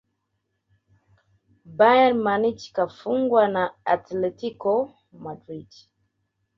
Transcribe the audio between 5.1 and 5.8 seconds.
madrid